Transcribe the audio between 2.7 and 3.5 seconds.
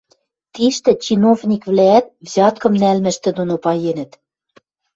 нӓлмӹштӹ